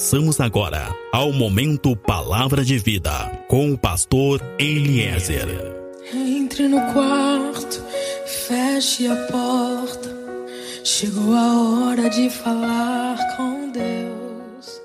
[0.00, 3.12] Passamos agora ao momento Palavra de Vida
[3.46, 5.46] com o pastor Eliezer.
[6.14, 7.84] Entre no quarto,
[8.24, 10.08] feche a porta.
[10.82, 14.80] Chegou a hora de falar com Deus.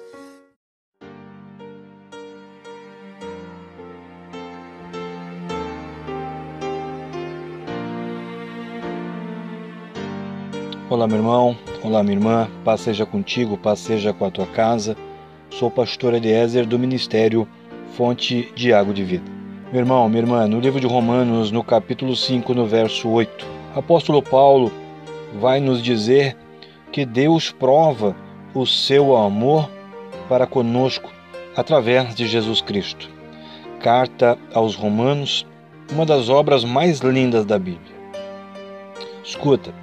[10.89, 11.57] Olá, meu irmão.
[11.81, 12.49] Olá, minha irmã.
[12.65, 15.04] Paz seja contigo, paz seja com a tua casa.
[15.57, 17.47] Sou pastor Eliezer do Ministério
[17.95, 19.23] Fonte de Água de Vida.
[19.71, 23.79] Meu irmão, minha irmã, no livro de Romanos, no capítulo 5, no verso 8, o
[23.79, 24.69] apóstolo Paulo
[25.39, 26.35] vai nos dizer
[26.91, 28.13] que Deus prova
[28.53, 29.71] o seu amor
[30.27, 31.09] para conosco
[31.55, 33.09] através de Jesus Cristo.
[33.79, 35.47] Carta aos Romanos,
[35.89, 37.95] uma das obras mais lindas da Bíblia.
[39.23, 39.73] Escuta,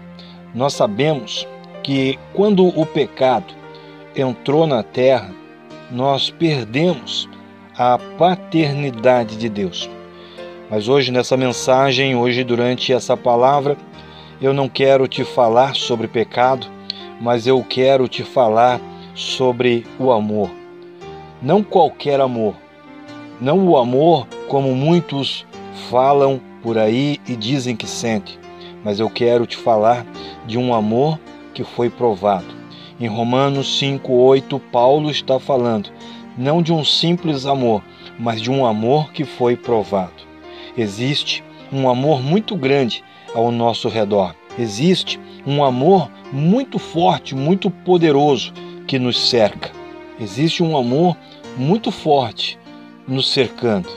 [0.55, 1.49] nós sabemos
[1.83, 3.55] que quando o pecado
[4.15, 5.41] entrou na terra,
[5.93, 7.29] nós perdemos
[7.77, 9.89] a paternidade de Deus.
[10.71, 13.77] Mas hoje, nessa mensagem, hoje, durante essa palavra,
[14.41, 16.67] eu não quero te falar sobre pecado,
[17.21, 18.81] mas eu quero te falar
[19.15, 20.51] sobre o amor.
[21.43, 22.55] Não qualquer amor,
[23.41, 25.45] não o amor como muitos
[25.91, 28.39] falam por aí e dizem que sente,
[28.83, 30.07] mas eu quero te falar
[30.47, 31.19] de um amor
[31.53, 32.62] que foi provado.
[33.03, 35.91] Em Romanos 5:8, Paulo está falando
[36.39, 37.83] não de um simples amor,
[38.17, 40.23] mas de um amor que foi provado.
[40.79, 43.03] Existe um amor muito grande
[43.35, 44.37] ao nosso redor.
[44.57, 48.53] Existe um amor muito forte, muito poderoso
[48.87, 49.73] que nos cerca.
[50.21, 51.17] Existe um amor
[51.59, 52.57] muito forte
[53.09, 53.89] nos cercando.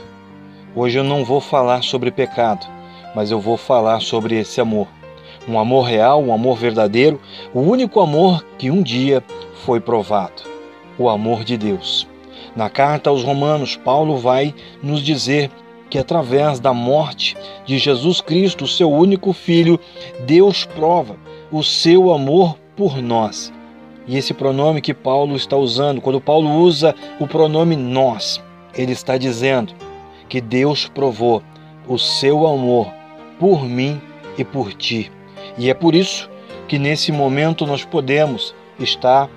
[0.74, 2.66] Hoje eu não vou falar sobre pecado,
[3.14, 4.88] mas eu vou falar sobre esse amor
[5.48, 7.20] um amor real, um amor verdadeiro,
[7.54, 9.22] o único amor que um dia
[9.64, 10.42] foi provado
[10.98, 12.06] o amor de Deus.
[12.54, 15.50] Na carta aos Romanos, Paulo vai nos dizer
[15.90, 19.78] que através da morte de Jesus Cristo, seu único filho,
[20.26, 21.16] Deus prova
[21.52, 23.52] o seu amor por nós.
[24.06, 28.42] E esse pronome que Paulo está usando, quando Paulo usa o pronome nós,
[28.74, 29.74] ele está dizendo
[30.28, 31.42] que Deus provou
[31.88, 32.92] o seu amor
[33.38, 34.00] por mim
[34.38, 35.10] e por ti.
[35.58, 36.28] E é por isso
[36.68, 39.30] que nesse momento nós podemos estar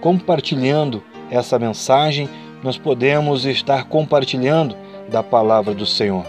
[0.00, 2.28] compartilhando essa mensagem,
[2.62, 4.76] nós podemos estar compartilhando
[5.08, 6.24] da palavra do Senhor.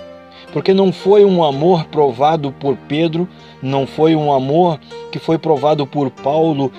[0.53, 3.27] Porque não foi um amor provado por Pedro,
[3.61, 4.79] não foi um amor
[5.11, 6.71] que foi provado por Paulo.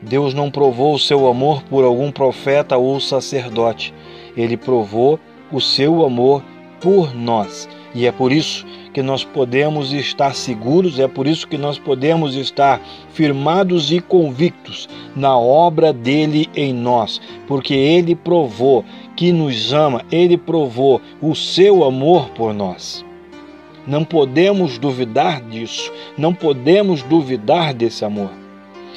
[0.00, 3.94] Deus não provou o seu amor por algum profeta ou sacerdote.
[4.36, 5.20] Ele provou
[5.52, 6.42] o seu amor
[6.80, 7.68] por nós.
[7.94, 12.34] E é por isso que nós podemos estar seguros, é por isso que nós podemos
[12.34, 12.80] estar
[13.12, 18.84] firmados e convictos na obra dele em nós, porque ele provou
[19.16, 23.04] que nos ama, ele provou o seu amor por nós.
[23.86, 28.41] Não podemos duvidar disso, não podemos duvidar desse amor.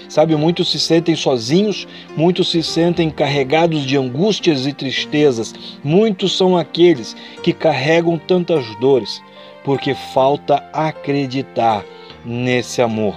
[0.10, 6.58] Sabe, muitos se sentem sozinhos, muitos se sentem carregados de angústias e tristezas, muitos são
[6.58, 9.22] aqueles que carregam tantas dores
[9.66, 11.84] porque falta acreditar
[12.24, 13.16] nesse amor.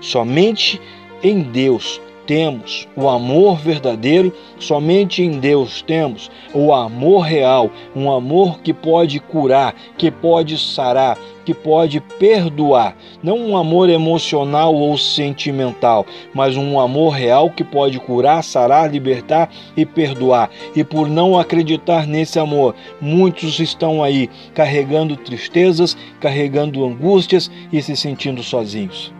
[0.00, 0.80] Somente
[1.22, 8.60] em Deus temos o amor verdadeiro, somente em Deus temos o amor real, um amor
[8.60, 11.16] que pode curar, que pode sarar,
[11.46, 12.94] que pode perdoar.
[13.22, 19.48] Não um amor emocional ou sentimental, mas um amor real que pode curar, sarar, libertar
[19.74, 20.50] e perdoar.
[20.76, 27.96] E por não acreditar nesse amor, muitos estão aí carregando tristezas, carregando angústias e se
[27.96, 29.14] sentindo sozinhos.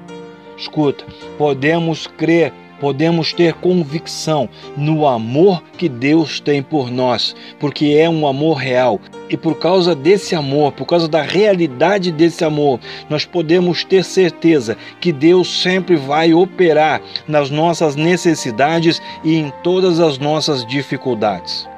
[0.59, 1.07] Escuta,
[1.39, 8.27] podemos crer podemos ter convicção no amor que Deus tem por nós, porque é um
[8.27, 9.01] amor real.
[9.31, 12.81] E por causa desse amor, por causa da realidade desse amor,
[13.11, 20.01] nós podemos ter certeza que Deus sempre vai operar nas nossas necessidades e em todas
[20.01, 21.69] as nossas dificuldades.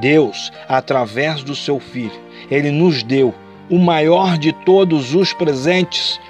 [0.00, 2.20] Deus, através do seu Filho,
[2.50, 3.32] ele nos deu
[3.70, 6.20] o maior de todos os presentes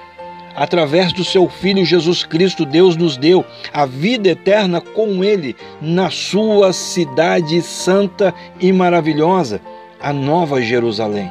[0.55, 6.11] através do seu Filho Jesus Cristo, Deus nos deu a vida eterna com Ele na
[6.11, 9.61] sua cidade santa e maravilhosa,
[10.01, 11.31] a Nova Jerusalém.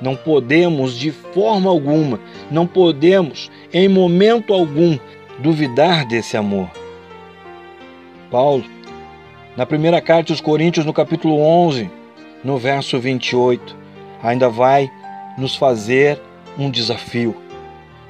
[0.00, 2.20] Não podemos de forma alguma,
[2.50, 4.98] não podemos em momento algum
[5.38, 6.68] duvidar desse amor.
[8.30, 8.64] Paulo,
[9.56, 11.90] na primeira carta aos Coríntios, no capítulo 11,
[12.44, 13.74] no verso 28,
[14.22, 14.90] ainda vai
[15.38, 16.20] nos fazer
[16.58, 17.45] um desafio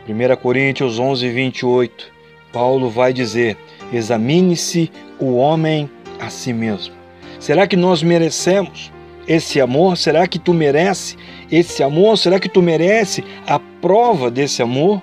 [0.08, 2.12] 1 Coríntios 11, 28,
[2.53, 3.56] Paulo vai dizer:
[3.93, 6.94] Examine-se o homem a si mesmo.
[7.41, 8.93] Será que nós merecemos
[9.26, 9.97] esse amor?
[9.97, 11.17] Será que tu merece
[11.50, 12.17] esse amor?
[12.19, 15.03] Será que tu merece a prova desse amor?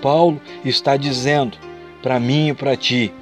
[0.00, 1.58] Paulo está dizendo
[2.00, 3.12] para mim e para ti: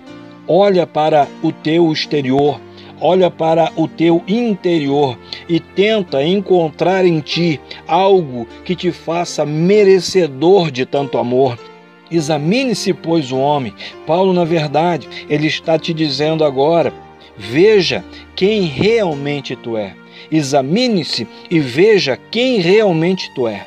[0.46, 2.60] olha para o teu exterior,
[3.00, 5.18] olha para o teu interior
[5.48, 11.58] e tenta encontrar em ti algo que te faça merecedor de tanto amor.
[12.10, 13.74] Examine-se, pois, o homem.
[14.06, 16.92] Paulo, na verdade, ele está te dizendo agora:
[17.36, 18.04] veja
[18.34, 19.94] quem realmente tu é.
[20.30, 23.66] Examine-se e veja quem realmente tu é.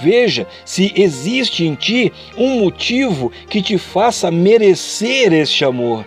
[0.00, 6.04] Veja se existe em ti um motivo que te faça merecer este amor,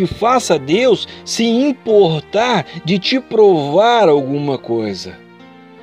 [0.00, 5.14] que faça Deus se importar de te provar alguma coisa.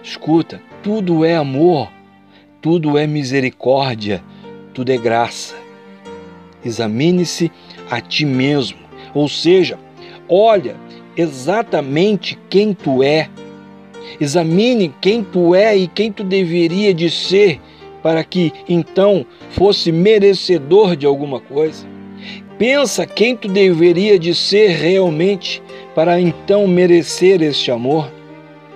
[0.02, 1.92] Escuta, tudo é amor,
[2.60, 4.24] tudo é misericórdia,
[4.74, 5.54] tudo é graça.
[6.66, 7.52] Examine-se
[7.92, 8.80] a ti mesmo,
[9.14, 9.78] ou seja,
[10.28, 10.76] olha
[11.16, 13.30] exatamente quem tu é
[14.20, 17.62] Examine quem tu é e quem tu deveria de ser
[18.02, 21.97] para que então fosse merecedor de alguma coisa.
[22.58, 25.62] Pensa quem tu deveria de ser realmente
[25.94, 28.12] para então merecer este amor.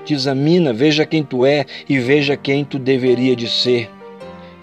[0.05, 3.89] Te examina, veja quem tu é e veja quem tu deveria de ser.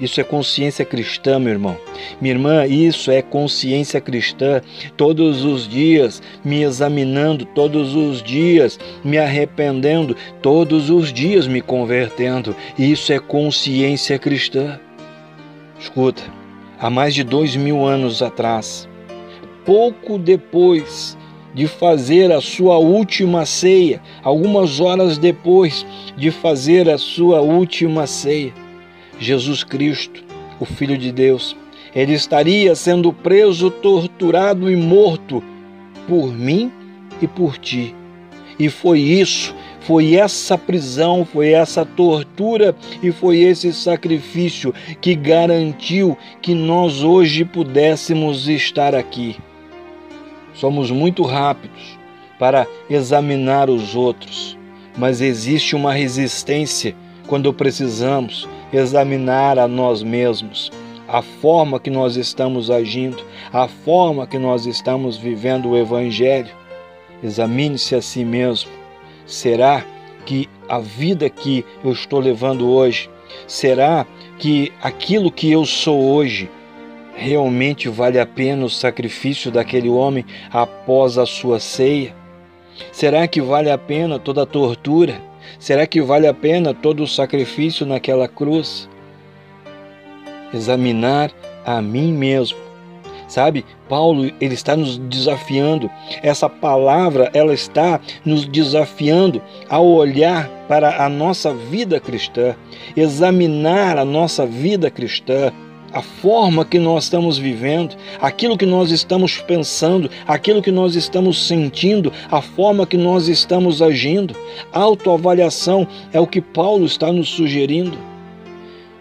[0.01, 1.77] Isso é consciência cristã, meu irmão.
[2.21, 4.61] Minha irmã, isso é consciência cristã.
[4.97, 12.55] Todos os dias me examinando, todos os dias me arrependendo, todos os dias me convertendo.
[12.79, 14.79] Isso é consciência cristã.
[15.81, 16.23] Escuta,
[16.79, 18.89] há mais de dois mil anos atrás,
[19.69, 21.15] pouco depois
[21.53, 25.85] de fazer a sua última ceia, algumas horas depois
[26.17, 28.55] de fazer a sua última ceia,
[29.21, 30.25] Jesus Cristo,
[30.59, 31.55] o Filho de Deus,
[31.95, 35.45] ele estaria sendo preso, torturado e morto
[36.09, 36.73] por mim
[37.21, 37.95] e por ti.
[38.59, 46.17] E foi isso, foi essa prisão, foi essa tortura e foi esse sacrifício que garantiu
[46.41, 49.37] que nós hoje pudéssemos estar aqui.
[50.59, 51.97] Somos muito rápidos
[52.37, 54.59] para examinar os outros,
[54.97, 56.97] mas existe uma resistência
[57.29, 60.73] quando precisamos examinar a nós mesmos,
[61.07, 63.23] a forma que nós estamos agindo,
[63.53, 66.51] a forma que nós estamos vivendo o Evangelho.
[67.23, 68.71] Examine-se a si mesmo.
[69.27, 69.85] Será
[70.27, 73.09] que a vida que eu estou levando hoje,
[73.47, 74.05] será
[74.39, 76.51] que aquilo que eu sou hoje
[77.19, 82.15] realmente vale a pena o sacrifício daquele homem após a sua ceia?
[82.93, 85.21] Será que vale a pena toda a tortura?
[85.59, 88.89] Será que vale a pena todo o sacrifício naquela cruz?
[90.55, 91.33] Examinar
[91.67, 92.59] a mim mesmo.
[93.27, 95.91] Sabe, Paulo ele está nos desafiando.
[96.23, 102.55] Essa palavra ela está nos desafiando a olhar para a nossa vida cristã,
[102.97, 105.53] examinar a nossa vida cristã,
[105.93, 111.47] a forma que nós estamos vivendo, aquilo que nós estamos pensando, aquilo que nós estamos
[111.47, 114.35] sentindo, a forma que nós estamos agindo.
[114.73, 117.99] Autoavaliação é o que Paulo está nos sugerindo.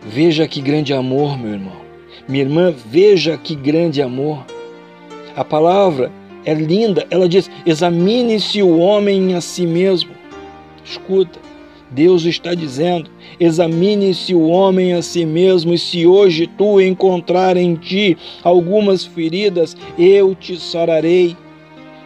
[0.02, 1.88] Veja que grande amor, meu irmão.
[2.28, 4.46] Minha irmã, veja que grande amor.
[5.36, 6.12] A palavra
[6.46, 10.12] é linda, ela diz: examine-se o homem a si mesmo.
[10.84, 11.40] Escuta,
[11.92, 17.76] Deus está dizendo: examine-se o homem a si mesmo, e se hoje tu encontrar em
[17.76, 21.36] ti algumas feridas, eu te sararei,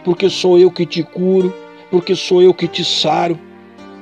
[0.04, 1.52] porque sou eu que te curo,
[1.90, 3.38] porque sou eu que te saro.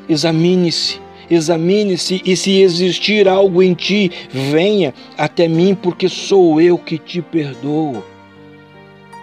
[0.09, 6.99] Examine-se, examine-se, e se existir algo em ti, venha até mim, porque sou eu que
[6.99, 8.03] te perdoo.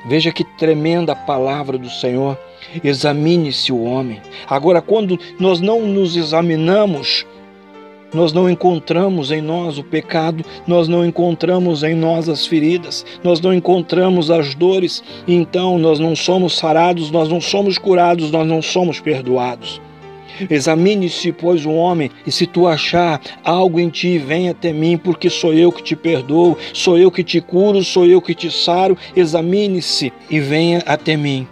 [0.08, 2.38] Veja que tremenda palavra do Senhor.
[2.84, 4.22] Examine-se o homem.
[4.48, 7.26] Agora, quando nós não nos examinamos,
[8.14, 13.42] nós não encontramos em nós o pecado, nós não encontramos em nós as feridas, nós
[13.42, 18.62] não encontramos as dores, então nós não somos sarados, nós não somos curados, nós não
[18.62, 19.82] somos perdoados.
[20.50, 25.30] Examine-se, pois, o homem, e se tu achar algo em ti, venha até mim, porque
[25.30, 28.96] sou eu que te perdoo, sou eu que te curo, sou eu que te saro.
[29.16, 31.48] Examine-se e venha até mim.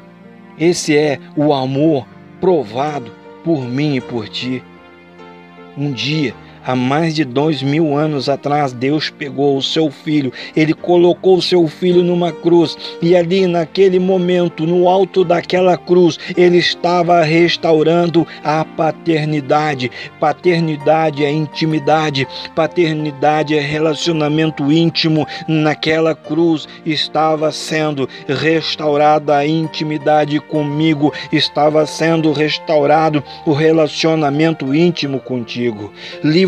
[0.59, 2.07] Esse é o amor
[2.39, 3.12] provado
[3.43, 4.63] por mim e por ti.
[5.77, 6.33] Um dia
[6.65, 11.41] há mais de dois mil anos atrás, Deus pegou o seu filho, ele colocou o
[11.41, 18.25] seu filho numa cruz e ali, naquele momento, no alto daquela cruz, ele estava restaurando
[18.43, 19.91] a paternidade.
[20.19, 25.27] Paternidade é intimidade, paternidade é relacionamento íntimo.
[25.48, 35.91] Naquela cruz estava sendo restaurada a intimidade comigo, estava sendo restaurado o relacionamento íntimo contigo.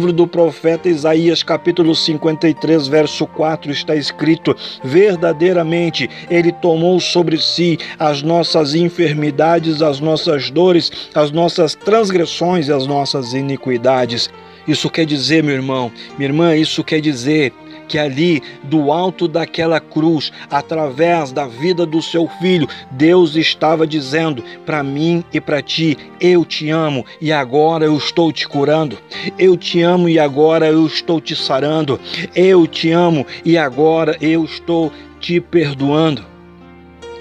[0.07, 7.77] Livro do profeta Isaías, capítulo 53, verso 4, está escrito: Verdadeiramente ele tomou sobre si
[7.99, 14.29] as nossas enfermidades, as nossas dores, as nossas transgressões e as nossas iniquidades.
[14.65, 17.51] Isso quer dizer, meu irmão, minha irmã, isso quer dizer
[17.88, 24.44] que ali do alto daquela cruz, através da vida do seu filho, Deus estava dizendo
[24.65, 28.98] para mim e para ti: Eu te amo e agora eu estou te curando.
[29.38, 32.00] Eu te amo e agora eu estou te sarando.
[32.36, 36.25] Eu te amo e agora eu estou te perdoando.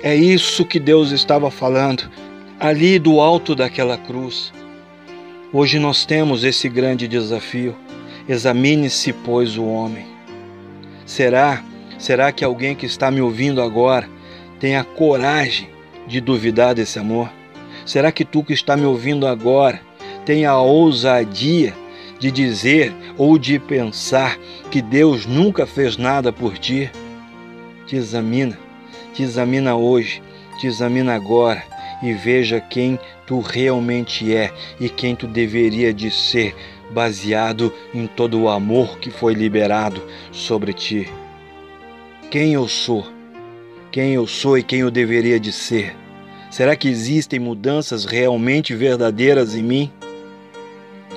[0.03, 2.09] É isso que Deus estava falando
[2.61, 4.53] ali do alto daquela cruz.
[5.53, 7.75] Hoje nós temos esse grande desafio.
[8.29, 10.16] Examine-se, pois, o homem.
[11.07, 11.63] Será,
[11.99, 14.09] será que alguém que está me ouvindo agora
[14.59, 15.69] tem a coragem
[16.07, 17.31] de duvidar desse amor?
[17.87, 19.81] Será que tu que está me ouvindo agora
[20.25, 21.73] tem a ousadia
[22.19, 24.37] de dizer ou de pensar
[24.69, 26.91] que Deus nunca fez nada por ti?
[27.87, 28.59] Te examina,
[29.15, 30.21] te examina hoje,
[30.61, 31.63] te examina agora
[32.03, 36.55] e veja quem tu realmente é e quem tu deveria de ser
[36.91, 40.03] baseado em todo o amor que foi liberado
[40.33, 41.09] sobre ti.
[42.31, 43.07] Quem eu sou?
[43.91, 45.97] Quem eu sou e quem eu deveria de ser?
[46.51, 49.93] Será que existem mudanças realmente verdadeiras em mim?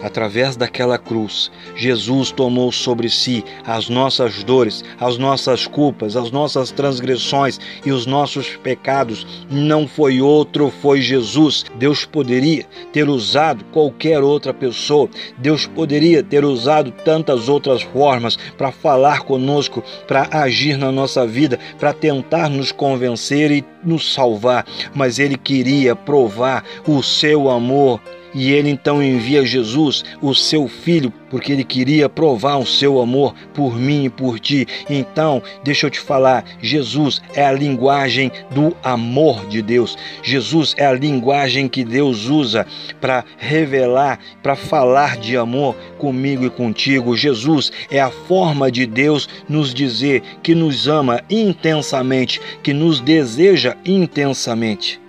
[0.02, 6.72] Através daquela cruz, Jesus tomou sobre si as nossas dores, as nossas culpas, as nossas
[6.72, 9.28] transgressões e os nossos pecados.
[9.50, 11.66] Não foi outro, foi Jesus.
[11.76, 18.72] Deus poderia ter usado qualquer outra pessoa, Deus poderia ter usado tantas outras formas para
[18.72, 25.20] falar conosco, para agir na nossa vida, para tentar nos convencer e nos salvar, mas
[25.20, 28.00] Ele queria provar o seu amor
[28.34, 33.34] e ele então envia Jesus, o seu filho, porque ele queria provar o seu amor
[33.54, 34.68] por mim e por ti.
[34.90, 39.98] Então, deixa eu te falar, Jesus é a linguagem do amor de Deus.
[40.24, 42.66] Jesus é a linguagem que Deus usa
[43.00, 47.16] para revelar, para falar de amor comigo e contigo.
[47.16, 53.76] Jesus é a forma de Deus nos dizer que nos ama intensamente, que nos deseja
[53.86, 55.00] intensamente.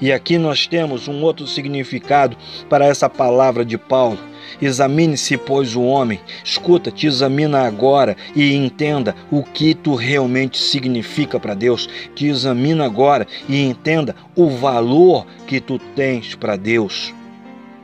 [0.00, 2.36] E aqui nós temos um outro significado
[2.68, 4.18] para essa palavra de Paulo.
[4.60, 6.20] Examine-se, pois, o homem.
[6.44, 11.88] Escuta, te examina agora e entenda o que tu realmente significa para Deus.
[12.14, 17.14] Te examina agora e entenda o valor que tu tens para Deus.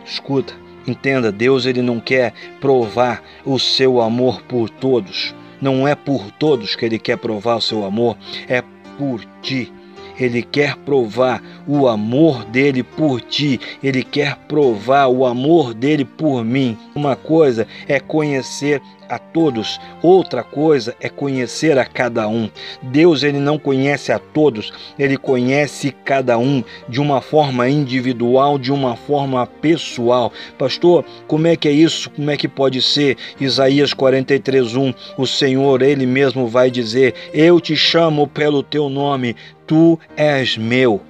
[0.04, 0.54] Escuta,
[0.86, 5.34] entenda, Deus ele não quer provar o seu amor por todos.
[5.60, 8.16] Não é por todos que ele quer provar o seu amor,
[8.48, 8.62] é
[8.98, 9.72] por ti
[10.18, 16.44] ele quer provar o amor dele por ti, ele quer provar o amor dele por
[16.44, 16.76] mim.
[16.94, 18.80] Uma coisa é conhecer
[19.12, 22.48] a todos, outra coisa é conhecer a cada um.
[22.82, 28.72] Deus ele não conhece a todos, ele conhece cada um de uma forma individual, de
[28.72, 30.32] uma forma pessoal.
[30.56, 32.08] Pastor, como é que é isso?
[32.08, 33.18] Como é que pode ser?
[33.38, 39.36] Isaías 43:1, o Senhor ele mesmo vai dizer: Eu te chamo pelo teu nome,
[39.72, 41.00] tu és meu.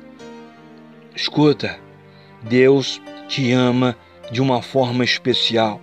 [1.17, 1.81] Escuta,
[2.45, 3.97] Deus te ama
[4.31, 5.81] de uma forma especial.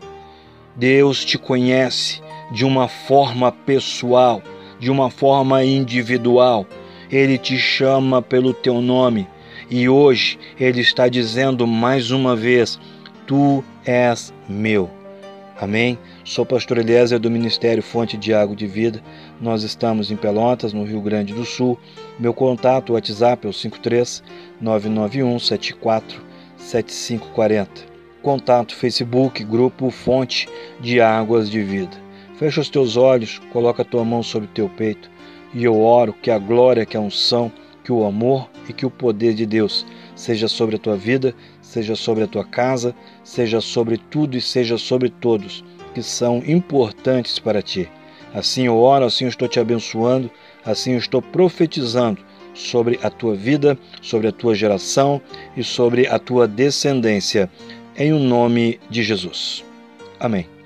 [0.78, 2.22] Deus te conhece
[2.54, 4.42] de uma forma pessoal,
[4.80, 6.66] de uma forma individual.
[7.12, 9.28] Ele te chama pelo teu nome
[9.70, 12.80] e hoje ele está dizendo mais uma vez:
[13.28, 14.90] Tu és meu.
[15.60, 16.00] Amém?
[16.30, 19.02] Sou pastor Eliezer do Ministério Fonte de Água de Vida.
[19.42, 21.76] Nós estamos em Pelotas, no Rio Grande do Sul.
[22.20, 24.22] Meu contato, WhatsApp é o 53
[24.62, 26.22] 991 74
[26.56, 27.90] 7540
[28.22, 30.48] contato Facebook, grupo Fonte
[30.80, 31.98] de Águas de Vida.
[32.38, 35.10] Fecha os teus olhos, coloca a tua mão sobre o teu peito
[35.52, 37.52] e eu oro que a glória, que a unção,
[37.84, 39.84] que o amor e que o poder de Deus
[40.16, 42.94] seja sobre a tua vida, seja sobre a tua casa,
[43.24, 47.90] seja sobre tudo e seja sobre todos que são importantes para ti.
[48.34, 50.30] Assim eu oro, assim eu estou te abençoando,
[50.64, 52.20] assim eu estou profetizando
[52.54, 55.22] sobre a tua vida, sobre a tua geração
[55.56, 57.50] e sobre a tua descendência
[57.98, 59.64] em o nome de Jesus.
[60.20, 60.59] Amém.